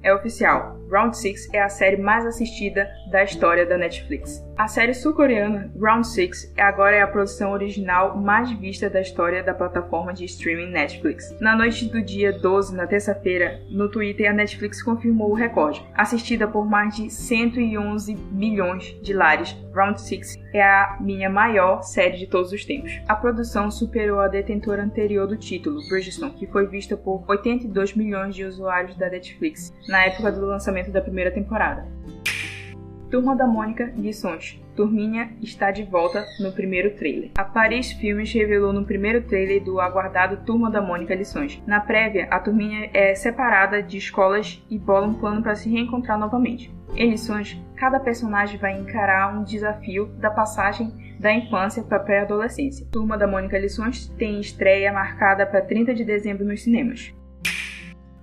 é 0.04 0.14
oficial. 0.14 0.78
Round 0.90 1.16
6 1.16 1.48
é 1.54 1.62
a 1.62 1.68
série 1.68 1.96
mais 1.96 2.26
assistida 2.26 2.88
da 3.10 3.24
história 3.24 3.64
da 3.64 3.78
Netflix. 3.78 4.44
A 4.56 4.68
série 4.68 4.94
sul-coreana 4.94 5.68
Round 5.76 6.06
6 6.06 6.54
agora 6.56 6.94
é 6.94 7.02
a 7.02 7.08
produção 7.08 7.50
original 7.50 8.16
mais 8.16 8.52
vista 8.52 8.88
da 8.88 9.00
história 9.00 9.42
da 9.42 9.52
plataforma 9.52 10.14
de 10.14 10.24
streaming 10.26 10.70
Netflix. 10.70 11.34
Na 11.40 11.56
noite 11.56 11.86
do 11.86 12.00
dia 12.00 12.32
12, 12.32 12.72
na 12.72 12.86
terça-feira, 12.86 13.60
no 13.68 13.90
Twitter, 13.90 14.30
a 14.30 14.32
Netflix 14.32 14.80
confirmou 14.80 15.32
o 15.32 15.34
recorde. 15.34 15.84
Assistida 15.92 16.46
por 16.46 16.64
mais 16.64 16.94
de 16.94 17.10
111 17.10 18.14
milhões 18.30 18.96
de 19.02 19.12
lares, 19.12 19.56
Round 19.74 20.00
6 20.00 20.36
é 20.52 20.62
a 20.62 20.98
minha 21.00 21.28
maior 21.28 21.82
série 21.82 22.16
de 22.16 22.28
todos 22.28 22.52
os 22.52 22.64
tempos. 22.64 22.92
A 23.08 23.16
produção 23.16 23.72
superou 23.72 24.20
a 24.20 24.28
detentora 24.28 24.84
anterior 24.84 25.26
do 25.26 25.36
título, 25.36 25.80
Bridgestone, 25.88 26.32
que 26.34 26.46
foi 26.46 26.68
vista 26.68 26.96
por 26.96 27.24
82 27.26 27.94
milhões 27.94 28.36
de 28.36 28.44
usuários 28.44 28.96
da 28.96 29.10
Netflix 29.10 29.74
na 29.88 30.04
época 30.04 30.30
do 30.30 30.46
lançamento 30.46 30.92
da 30.92 31.00
primeira 31.00 31.32
temporada. 31.32 31.84
Turma 33.10 33.36
da 33.36 33.46
Mônica 33.46 33.92
Lições. 33.96 34.60
Turminha 34.74 35.30
está 35.40 35.70
de 35.70 35.84
volta 35.84 36.24
no 36.40 36.52
primeiro 36.52 36.96
trailer. 36.96 37.30
A 37.38 37.44
Paris 37.44 37.92
Filmes 37.92 38.32
revelou 38.32 38.72
no 38.72 38.84
primeiro 38.84 39.22
trailer 39.22 39.62
do 39.62 39.80
aguardado 39.80 40.44
Turma 40.44 40.70
da 40.70 40.82
Mônica 40.82 41.14
Lições. 41.14 41.62
Na 41.66 41.80
prévia, 41.80 42.26
a 42.30 42.40
turminha 42.40 42.90
é 42.92 43.14
separada 43.14 43.82
de 43.82 43.98
escolas 43.98 44.64
e 44.68 44.78
bola 44.78 45.06
um 45.06 45.14
plano 45.14 45.42
para 45.42 45.54
se 45.54 45.70
reencontrar 45.70 46.18
novamente. 46.18 46.74
Em 46.96 47.10
Lições, 47.10 47.60
cada 47.76 48.00
personagem 48.00 48.58
vai 48.58 48.78
encarar 48.78 49.36
um 49.36 49.44
desafio 49.44 50.06
da 50.18 50.30
passagem 50.30 50.92
da 51.20 51.32
infância 51.32 51.82
para 51.82 51.98
a 51.98 52.00
pré-adolescência. 52.00 52.86
Turma 52.90 53.16
da 53.16 53.26
Mônica 53.26 53.58
Lições 53.58 54.08
tem 54.18 54.40
estreia 54.40 54.92
marcada 54.92 55.46
para 55.46 55.62
30 55.62 55.94
de 55.94 56.04
dezembro 56.04 56.44
nos 56.44 56.62
cinemas. 56.62 57.14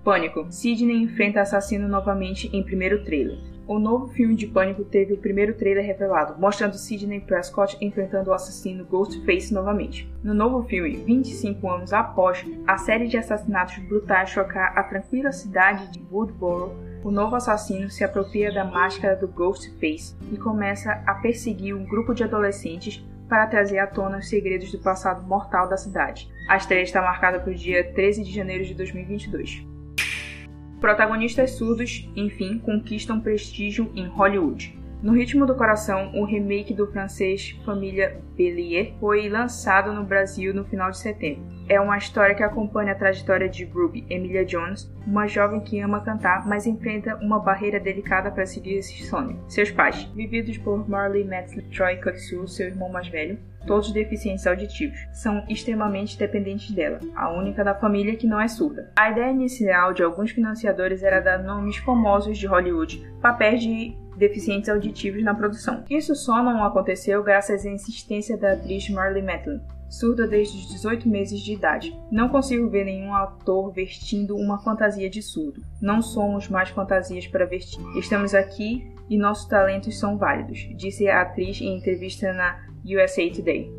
Pânico. 0.04 0.46
Sidney 0.50 1.02
enfrenta 1.02 1.40
assassino 1.40 1.88
novamente 1.88 2.48
em 2.52 2.62
primeiro 2.62 3.04
trailer. 3.04 3.51
O 3.66 3.78
novo 3.78 4.08
filme 4.08 4.34
de 4.34 4.46
Pânico 4.46 4.84
teve 4.84 5.14
o 5.14 5.18
primeiro 5.18 5.54
trailer 5.54 5.86
revelado, 5.86 6.38
mostrando 6.38 6.76
Sidney 6.76 7.20
Prescott 7.20 7.76
enfrentando 7.80 8.30
o 8.30 8.34
assassino 8.34 8.84
Ghostface 8.84 9.54
novamente. 9.54 10.12
No 10.22 10.34
novo 10.34 10.64
filme, 10.64 10.96
25 10.96 11.70
anos 11.70 11.92
após 11.92 12.44
a 12.66 12.76
série 12.76 13.06
de 13.06 13.16
assassinatos 13.16 13.78
brutais 13.78 14.30
chocar 14.30 14.76
a 14.76 14.82
tranquila 14.82 15.30
cidade 15.30 15.90
de 15.92 16.04
Woodboro, 16.10 16.74
o 17.04 17.10
novo 17.10 17.36
assassino 17.36 17.88
se 17.88 18.02
apropria 18.02 18.52
da 18.52 18.64
máscara 18.64 19.14
do 19.14 19.28
Ghostface 19.28 20.16
e 20.32 20.36
começa 20.36 20.92
a 21.06 21.14
perseguir 21.14 21.74
um 21.74 21.84
grupo 21.84 22.14
de 22.14 22.24
adolescentes 22.24 23.04
para 23.28 23.46
trazer 23.46 23.78
à 23.78 23.86
tona 23.86 24.18
os 24.18 24.28
segredos 24.28 24.70
do 24.72 24.78
passado 24.78 25.26
mortal 25.26 25.68
da 25.68 25.76
cidade. 25.76 26.28
A 26.48 26.56
estreia 26.56 26.82
está 26.82 27.00
marcada 27.00 27.40
para 27.40 27.50
o 27.50 27.54
dia 27.54 27.92
13 27.94 28.24
de 28.24 28.32
janeiro 28.32 28.64
de 28.64 28.74
2022. 28.74 29.71
Protagonistas 30.82 31.52
surdos, 31.52 32.10
enfim, 32.16 32.58
conquistam 32.58 33.20
prestígio 33.20 33.92
em 33.94 34.08
Hollywood. 34.08 34.76
No 35.00 35.12
Ritmo 35.12 35.46
do 35.46 35.54
Coração, 35.54 36.10
o 36.12 36.24
remake 36.24 36.74
do 36.74 36.88
francês 36.88 37.56
Família 37.64 38.20
Bellier 38.36 38.92
foi 38.98 39.28
lançado 39.28 39.92
no 39.92 40.02
Brasil 40.02 40.52
no 40.52 40.64
final 40.64 40.90
de 40.90 40.98
setembro. 40.98 41.44
É 41.68 41.80
uma 41.80 41.96
história 41.96 42.34
que 42.34 42.42
acompanha 42.42 42.92
a 42.92 42.96
trajetória 42.96 43.48
de 43.48 43.64
Ruby 43.64 44.04
Emilia 44.10 44.44
Jones, 44.44 44.92
uma 45.06 45.28
jovem 45.28 45.60
que 45.60 45.78
ama 45.78 46.04
cantar, 46.04 46.48
mas 46.48 46.66
enfrenta 46.66 47.14
uma 47.22 47.38
barreira 47.38 47.78
delicada 47.78 48.32
para 48.32 48.44
seguir 48.44 48.78
esse 48.78 49.04
sonho. 49.04 49.38
Seus 49.46 49.70
pais, 49.70 50.02
vividos 50.16 50.58
por 50.58 50.88
Marley 50.90 51.22
Metzler 51.22 51.64
Troy 51.68 51.96
Kutsu, 51.98 52.48
seu 52.48 52.66
irmão 52.66 52.90
mais 52.90 53.06
velho, 53.06 53.38
todos 53.66 53.92
deficientes 53.92 54.46
auditivos, 54.46 54.98
são 55.12 55.44
extremamente 55.48 56.18
dependentes 56.18 56.70
dela, 56.70 57.00
a 57.14 57.30
única 57.32 57.64
da 57.64 57.74
família 57.74 58.16
que 58.16 58.26
não 58.26 58.40
é 58.40 58.48
surda. 58.48 58.90
A 58.96 59.10
ideia 59.10 59.30
inicial 59.30 59.92
de 59.92 60.02
alguns 60.02 60.30
financiadores 60.30 61.02
era 61.02 61.20
dar 61.20 61.42
nomes 61.42 61.76
famosos 61.78 62.38
de 62.38 62.46
Hollywood, 62.46 63.02
papéis 63.20 63.60
de 63.60 63.96
deficientes 64.16 64.68
auditivos 64.68 65.22
na 65.22 65.34
produção. 65.34 65.84
Isso 65.88 66.14
só 66.14 66.42
não 66.42 66.64
aconteceu 66.64 67.22
graças 67.22 67.64
à 67.64 67.70
insistência 67.70 68.36
da 68.36 68.52
atriz 68.52 68.88
Marley 68.88 69.22
Matlin, 69.22 69.60
surda 69.88 70.26
desde 70.26 70.56
os 70.56 70.68
18 70.68 71.08
meses 71.08 71.40
de 71.40 71.52
idade. 71.52 71.94
Não 72.10 72.28
consigo 72.28 72.68
ver 72.68 72.84
nenhum 72.84 73.14
ator 73.14 73.70
vestindo 73.72 74.36
uma 74.36 74.58
fantasia 74.58 75.08
de 75.10 75.20
surdo. 75.20 75.62
Não 75.80 76.00
somos 76.00 76.48
mais 76.48 76.70
fantasias 76.70 77.26
para 77.26 77.44
vestir. 77.44 77.80
Estamos 77.96 78.34
aqui 78.34 78.90
e 79.08 79.18
nossos 79.18 79.46
talentos 79.46 79.98
são 79.98 80.16
válidos, 80.16 80.68
disse 80.76 81.08
a 81.08 81.22
atriz 81.22 81.60
em 81.60 81.76
entrevista 81.76 82.32
na 82.32 82.71
USA 82.84 83.30
Today. 83.30 83.72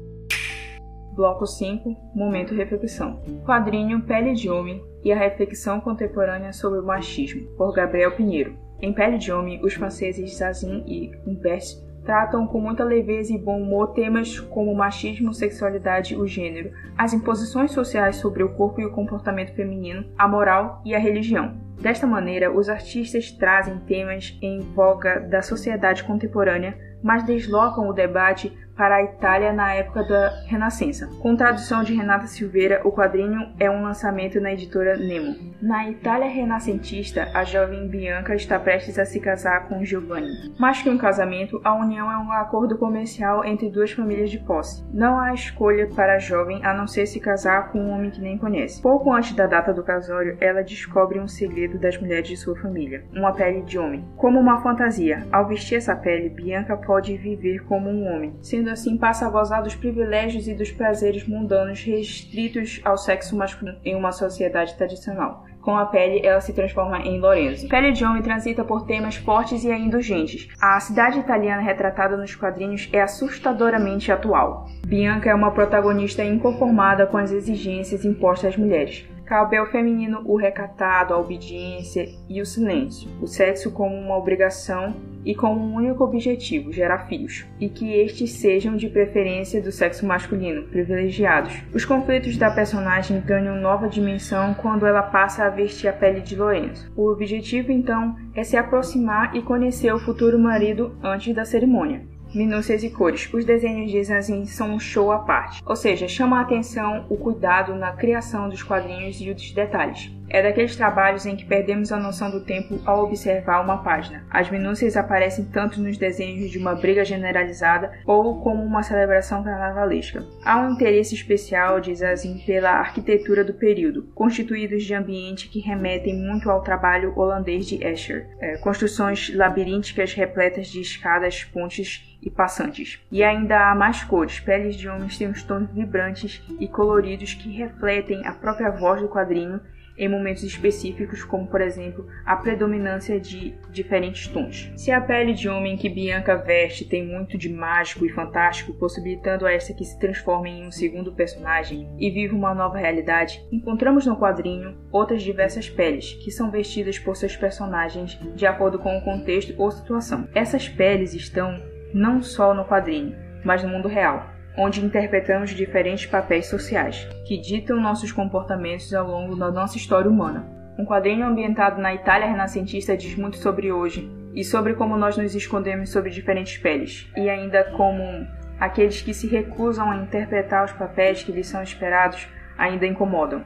Bloco 1.14 1.46
5 1.46 1.96
Momento 2.16 2.56
Reflexão. 2.56 3.22
Quadrinho 3.46 4.02
Pele 4.02 4.34
de 4.34 4.50
Homem 4.50 4.84
e 5.04 5.12
a 5.12 5.18
Reflexão 5.18 5.82
Contemporânea 5.82 6.54
sobre 6.54 6.80
o 6.80 6.86
Machismo, 6.86 7.46
por 7.58 7.74
Gabriel 7.74 8.16
Pinheiro. 8.16 8.56
Em 8.82 8.94
Pele 8.94 9.18
de 9.18 9.32
Homem, 9.32 9.64
os 9.64 9.74
franceses 9.74 10.38
Zazin 10.38 10.84
e 10.88 11.12
Humbert 11.28 11.64
tratam 12.04 12.48
com 12.48 12.60
muita 12.60 12.84
leveza 12.84 13.34
e 13.34 13.38
bom 13.38 13.62
humor 13.62 13.94
temas 13.94 14.40
como 14.40 14.76
machismo, 14.76 15.34
sexualidade, 15.34 16.16
o 16.16 16.28
gênero, 16.28 16.72
as 16.98 17.14
imposições 17.14 17.72
sociais 17.72 18.18
sobre 18.18 18.44
o 18.44 18.54
corpo 18.56 18.82
e 18.82 18.86
o 18.86 18.92
comportamento 18.92 19.54
feminino, 19.54 20.06
a 20.18 20.28
moral 20.28 20.82
e 20.86 20.94
a 20.94 21.00
religião. 21.00 21.56
Desta 21.80 22.06
maneira, 22.06 22.52
os 22.52 22.70
artistas 22.70 23.32
trazem 23.32 23.78
temas 23.80 24.38
em 24.42 24.60
voga 24.60 25.20
da 25.20 25.42
sociedade 25.42 26.04
contemporânea, 26.04 26.78
mas 27.02 27.24
deslocam 27.24 27.88
o 27.90 27.94
debate 27.94 28.58
para 28.76 28.96
a 28.96 29.04
Itália 29.04 29.54
na 29.54 29.74
época 29.74 30.04
da 30.04 30.30
Renascença. 30.46 31.08
Com 31.22 31.36
tradução 31.36 31.84
de 31.84 31.94
Renata 31.94 32.28
Silveira, 32.28 32.82
o 32.84 32.92
quadrinho 32.92 33.54
é 33.60 33.70
um 33.70 33.84
lançamento 33.84 34.40
na 34.40 34.54
editora 34.54 34.98
Nemo. 34.98 35.54
Na 35.62 35.90
Itália 35.90 36.28
renascentista, 36.28 37.30
a 37.34 37.44
jovem 37.44 37.88
Bianca 37.88 38.36
está 38.36 38.60
prestes 38.60 39.00
a 39.00 39.06
se 39.06 39.20
casar 39.20 39.68
com 39.68 39.84
Giovanni. 39.84 40.54
Mais 40.60 40.82
que 40.82 40.90
um 40.90 40.98
casamento, 40.98 41.62
a 41.64 41.74
união 41.74 42.12
é 42.12 42.18
um 42.18 42.32
acordo 42.32 42.78
comercial 42.78 43.46
entre 43.46 43.70
duas 43.70 43.92
famílias 43.92 44.30
de 44.30 44.40
posse. 44.40 44.84
Não 44.94 45.20
há 45.20 45.34
escolha 45.34 45.88
para 45.96 46.16
a 46.16 46.20
jovem 46.20 46.64
a 46.66 46.74
não 46.74 46.88
ser 46.88 47.06
se 47.06 47.20
casar 47.20 47.72
com 47.72 47.80
um 47.80 47.92
homem 47.92 48.12
que 48.12 48.22
nem 48.22 48.38
conhece. 48.38 48.82
Pouco 48.82 49.14
antes 49.14 49.34
da 49.34 49.48
data 49.48 49.74
do 49.74 49.84
casório, 49.84 50.38
ela 50.42 50.64
descobre 50.64 51.20
um 51.20 51.28
segredo 51.28 51.78
das 51.78 51.98
mulheres 51.98 52.28
de 52.28 52.38
sua 52.38 52.56
família: 52.56 53.06
uma 53.14 53.34
pele 53.34 53.62
de 53.62 53.78
homem. 53.78 54.06
Como 54.18 54.40
uma 54.40 54.62
fantasia, 54.62 55.26
ao 55.32 55.48
vestir 55.48 55.76
essa 55.76 55.96
pele, 55.96 56.30
Bianca 56.30 56.76
pode 56.76 57.16
viver 57.18 57.64
como 57.66 57.90
um 57.90 58.06
homem, 58.14 58.36
sendo 58.42 58.63
assim 58.70 58.98
passa 58.98 59.26
a 59.26 59.30
gozar 59.30 59.64
dos 59.64 59.76
privilégios 59.76 60.48
e 60.48 60.54
dos 60.54 60.72
prazeres 60.72 61.28
mundanos 61.28 61.84
restritos 61.84 62.82
ao 62.84 62.98
sexo 62.98 63.36
masculino 63.36 63.78
em 63.84 63.96
uma 63.96 64.12
sociedade 64.12 64.76
tradicional. 64.76 65.46
Com 65.64 65.78
a 65.78 65.86
pele, 65.86 66.26
ela 66.26 66.42
se 66.42 66.52
transforma 66.52 67.00
em 67.00 67.22
Lorenzo. 67.22 67.70
Pele 67.70 67.94
de 67.94 68.04
Homem 68.04 68.22
transita 68.22 68.66
por 68.66 68.86
temas 68.86 69.16
fortes 69.16 69.64
e 69.64 69.72
indulgentes. 69.72 70.50
A 70.62 70.78
cidade 70.82 71.20
italiana 71.20 71.62
retratada 71.62 72.18
nos 72.18 72.36
quadrinhos 72.36 72.90
é 72.92 73.02
assustadoramente 73.02 74.12
atual. 74.12 74.68
Bianca 74.86 75.30
é 75.30 75.34
uma 75.34 75.52
protagonista 75.52 76.22
inconformada 76.22 77.08
com 77.08 77.18
as 77.18 77.32
exigências 77.32 78.04
impostas 78.04 78.52
às 78.52 78.58
mulheres. 78.58 79.08
Cabe 79.26 79.56
ao 79.56 79.66
feminino 79.68 80.22
o 80.26 80.36
recatado, 80.36 81.14
a 81.14 81.18
obediência 81.18 82.10
e 82.28 82.42
o 82.42 82.46
silêncio, 82.46 83.10
o 83.22 83.28
sexo 83.28 83.72
como 83.72 83.96
uma 83.96 84.18
obrigação 84.18 84.94
e 85.26 85.34
com 85.34 85.54
um 85.54 85.74
único 85.76 86.04
objetivo, 86.04 86.74
gerar 86.74 87.08
filhos, 87.08 87.46
e 87.60 87.70
que 87.70 87.94
estes 87.94 88.32
sejam 88.32 88.76
de 88.76 88.90
preferência 88.90 89.62
do 89.62 89.72
sexo 89.72 90.06
masculino, 90.06 90.64
privilegiados. 90.64 91.54
Os 91.74 91.86
conflitos 91.86 92.36
da 92.38 92.52
personagem 92.52 93.22
ganham 93.22 93.56
nova 93.56 93.88
dimensão 93.88 94.54
quando 94.54 94.86
ela 94.86 95.02
passa 95.02 95.46
a 95.46 95.50
vestir 95.50 95.88
a 95.88 95.94
pele 95.94 96.20
de 96.20 96.36
Lorenzo. 96.36 96.92
O 96.96 97.10
objetivo 97.10 97.72
então 97.72 98.18
é 98.36 98.44
se 98.44 98.58
aproximar 98.58 99.34
e 99.36 99.42
conhecer 99.42 99.94
o 99.94 100.00
futuro 100.00 100.38
marido 100.38 100.98
antes 101.02 101.34
da 101.34 101.46
cerimônia 101.46 102.13
minúcias 102.34 102.84
e 102.84 102.90
cores. 102.90 103.30
Os 103.34 103.46
desenhos 103.46 103.92
de 103.92 104.04
Zanzin 104.04 104.46
são 104.46 104.74
um 104.74 104.80
show 104.80 105.12
à 105.12 105.20
parte, 105.20 105.62
ou 105.66 105.76
seja, 105.76 106.08
chama 106.08 106.40
a 106.40 106.42
atenção 106.42 107.06
o 107.10 107.18
cuidado 107.18 107.76
na 107.76 107.92
criação 107.92 108.50
dos 108.50 108.64
quadrinhos 108.64 109.20
e 109.22 109.34
dos 109.34 109.52
detalhes. 109.52 110.12
É 110.30 110.42
daqueles 110.42 110.76
trabalhos 110.76 111.26
em 111.26 111.36
que 111.36 111.46
perdemos 111.46 111.92
a 111.92 112.00
noção 112.00 112.32
do 112.32 112.42
tempo 112.42 112.80
ao 112.86 113.04
observar 113.04 113.62
uma 113.62 113.84
página. 113.84 114.26
As 114.30 114.50
minúcias 114.50 114.98
aparecem 114.98 115.46
tanto 115.46 115.82
nos 115.82 115.98
desenhos 115.98 116.50
de 116.50 116.58
uma 116.58 116.76
briga 116.76 117.06
generalizada 117.06 117.92
ou 118.06 118.42
como 118.42 118.64
uma 118.64 118.84
celebração 118.84 119.44
carnavalesca. 119.44 120.26
Há 120.44 120.60
um 120.60 120.72
interesse 120.72 121.14
especial, 121.14 121.80
diz 121.80 122.02
Azim, 122.02 122.42
pela 122.46 122.72
arquitetura 122.72 123.44
do 123.44 123.54
período, 123.54 124.04
constituídos 124.16 124.84
de 124.84 124.94
ambiente 124.94 125.50
que 125.50 125.60
remetem 125.60 126.16
muito 126.16 126.50
ao 126.50 126.62
trabalho 126.62 127.14
holandês 127.18 127.68
de 127.68 127.84
Escher. 127.84 128.28
É, 128.40 128.58
construções 128.58 129.34
labirínticas 129.34 130.14
repletas 130.14 130.68
de 130.68 130.82
escadas, 130.82 131.44
pontes 131.44 132.18
e 132.22 132.30
passantes. 132.30 133.00
E 133.12 133.24
ainda 133.24 133.70
há 133.70 133.76
mais 133.76 134.04
cores. 134.04 134.40
Peles 134.40 134.76
de 134.76 134.88
homens 134.88 135.18
têm 135.18 135.28
os 135.28 135.44
tons 135.44 135.70
vibrantes 135.72 136.42
e 136.60 136.68
coloridos 136.68 137.34
que 137.34 137.52
refletem 137.52 138.26
a 138.26 138.32
própria 138.32 138.72
voz 138.72 139.02
do 139.02 139.10
quadrinho 139.10 139.60
em 139.98 140.10
momentos 140.10 140.44
específicos, 140.44 141.24
como 141.24 141.48
por 141.48 141.62
exemplo 141.62 142.08
a 142.26 142.36
predominância 142.36 143.20
de 143.20 143.54
diferentes 143.70 144.28
tons. 144.28 144.72
Se 144.76 144.92
a 144.92 145.00
pele 145.00 145.34
de 145.34 145.48
homem 145.48 145.78
que 145.78 145.90
Bianca 145.90 146.36
veste 146.36 146.86
tem 146.86 147.06
muito 147.06 147.38
de 147.38 147.50
mágico 147.50 148.06
e 148.06 148.10
fantástico, 148.10 148.74
possibilitando 148.74 149.46
a 149.46 149.52
esta 149.52 149.74
que 149.74 149.86
se 149.86 150.00
transforme 150.00 150.50
em 150.50 150.68
um 150.68 150.72
segundo 150.72 151.14
personagem 151.14 151.90
e 151.98 152.10
viva 152.10 152.36
uma 152.36 152.54
nova 152.54 152.78
realidade, 152.78 153.46
encontramos 153.52 154.06
no 154.06 154.18
quadrinho 154.18 154.78
outras 154.92 155.22
diversas 155.22 155.70
peles 155.70 156.14
que 156.14 156.32
são 156.32 156.52
vestidas 156.52 156.98
por 157.00 157.16
seus 157.16 157.36
personagens 157.36 158.20
de 158.36 158.46
acordo 158.46 158.80
com 158.80 158.98
o 158.98 159.02
contexto 159.02 159.54
ou 159.58 159.72
situação. 159.72 160.28
Essas 160.34 160.68
peles 160.68 161.14
estão 161.14 161.62
não 161.94 162.22
só 162.22 162.54
no 162.54 162.66
quadrinho, 162.66 163.16
mas 163.44 163.62
no 163.64 163.70
mundo 163.70 163.88
real 163.88 164.33
onde 164.58 164.84
interpretamos 164.84 165.52
diferentes 165.52 166.06
papéis 166.06 166.48
sociais, 166.48 167.08
que 167.28 167.38
ditam 167.38 167.80
nossos 167.80 168.12
comportamentos 168.12 168.94
ao 168.94 169.08
longo 169.08 169.36
da 169.36 169.52
nossa 169.52 169.78
história 169.78 170.10
humana. 170.10 170.46
Um 170.78 170.86
quadrinho 170.86 171.26
ambientado 171.26 171.82
na 171.82 171.94
Itália 171.94 172.28
renascentista 172.28 172.98
diz 172.98 173.16
muito 173.16 173.38
sobre 173.38 173.72
hoje 173.72 174.10
e 174.34 174.44
sobre 174.44 174.74
como 174.74 174.98
nós 174.98 175.18
nos 175.18 175.36
escondemos 175.36 175.92
sob 175.92 176.10
diferentes 176.10 176.58
peles, 176.58 177.08
e 177.16 177.30
ainda 177.30 177.64
como 177.76 178.28
aqueles 178.60 179.02
que 179.02 179.14
se 179.14 179.28
recusam 179.28 179.92
a 179.92 179.98
interpretar 179.98 180.66
os 180.66 180.72
papéis 180.72 181.24
que 181.24 181.32
lhes 181.32 181.48
são 181.48 181.62
esperados 181.62 182.28
ainda 182.58 182.86
incomodam. 182.88 183.44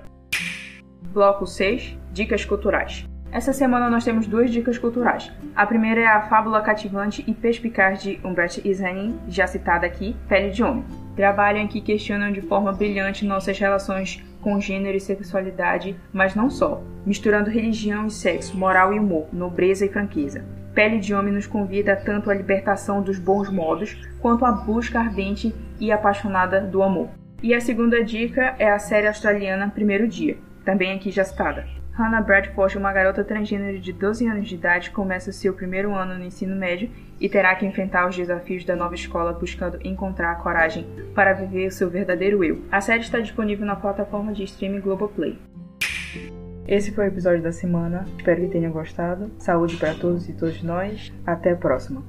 Bloco 1.11 1.45
6 1.45 1.97
Dicas 2.11 2.45
culturais. 2.45 3.05
Essa 3.31 3.51
semana 3.51 3.89
nós 3.89 4.05
temos 4.05 4.25
duas 4.25 4.49
dicas 4.49 4.77
culturais. 4.77 5.31
A 5.55 5.65
primeira 5.65 6.01
é 6.01 6.07
a 6.07 6.21
fábula 6.23 6.61
cativante 6.61 7.23
e 7.27 7.33
perspicaz 7.33 8.01
de 8.01 8.19
Humbert 8.23 8.61
Isenin, 8.63 9.19
já 9.27 9.45
citada 9.45 9.85
aqui, 9.85 10.15
Pele 10.29 10.49
de 10.49 10.63
Homem. 10.63 10.85
Trabalho 11.15 11.57
em 11.57 11.67
que 11.67 11.81
questionam 11.81 12.31
de 12.31 12.41
forma 12.41 12.71
brilhante 12.71 13.25
nossas 13.25 13.59
relações 13.59 14.23
com 14.41 14.61
gênero 14.61 14.95
e 14.95 15.01
sexualidade, 15.01 15.95
mas 16.13 16.35
não 16.35 16.49
só, 16.49 16.81
misturando 17.05 17.49
religião 17.49 18.07
e 18.07 18.11
sexo, 18.11 18.57
moral 18.57 18.93
e 18.93 18.99
humor, 18.99 19.27
nobreza 19.33 19.85
e 19.85 19.89
franqueza. 19.89 20.45
Pele 20.73 20.99
de 20.99 21.13
Homem 21.13 21.33
nos 21.33 21.47
convida 21.47 21.95
tanto 21.95 22.29
à 22.29 22.33
libertação 22.33 23.01
dos 23.01 23.19
bons 23.19 23.49
modos 23.49 23.97
quanto 24.21 24.45
à 24.45 24.51
busca 24.51 24.99
ardente 24.99 25.53
e 25.79 25.91
apaixonada 25.91 26.61
do 26.61 26.81
amor. 26.81 27.09
E 27.43 27.53
a 27.53 27.59
segunda 27.59 28.03
dica 28.03 28.55
é 28.57 28.71
a 28.71 28.79
série 28.79 29.07
australiana 29.07 29.69
Primeiro 29.69 30.07
Dia, 30.07 30.37
também 30.63 30.93
aqui 30.93 31.11
já 31.11 31.23
citada. 31.23 31.76
Hannah 31.97 32.21
Bradford, 32.21 32.77
uma 32.77 32.93
garota 32.93 33.23
transgênero 33.23 33.79
de 33.79 33.91
12 33.91 34.27
anos 34.27 34.47
de 34.47 34.53
idade, 34.53 34.91
começa 34.91 35.31
seu 35.31 35.51
primeiro 35.53 35.95
ano 35.95 36.15
no 36.15 36.23
ensino 36.23 36.55
médio 36.55 36.91
e 37.19 37.27
terá 37.27 37.55
que 37.55 37.65
enfrentar 37.65 38.07
os 38.07 38.15
desafios 38.15 38.63
da 38.63 38.75
nova 38.75 38.93
escola 38.93 39.33
buscando 39.33 39.79
encontrar 39.83 40.33
a 40.33 40.35
coragem 40.35 40.85
para 41.15 41.33
viver 41.33 41.71
seu 41.71 41.89
verdadeiro 41.89 42.43
eu. 42.43 42.61
A 42.71 42.81
série 42.81 43.01
está 43.01 43.19
disponível 43.19 43.65
na 43.65 43.75
plataforma 43.75 44.31
de 44.31 44.43
streaming 44.43 44.81
Globoplay. 44.81 45.39
Esse 46.67 46.91
foi 46.91 47.05
o 47.05 47.07
episódio 47.07 47.41
da 47.41 47.51
semana. 47.51 48.05
Espero 48.15 48.41
que 48.41 48.49
tenham 48.49 48.71
gostado. 48.71 49.31
Saúde 49.39 49.75
para 49.77 49.95
todos 49.95 50.29
e 50.29 50.33
todos 50.33 50.61
nós. 50.61 51.11
Até 51.25 51.53
a 51.53 51.55
próxima. 51.55 52.03